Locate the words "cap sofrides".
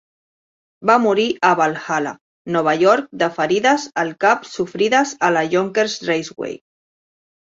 4.25-5.13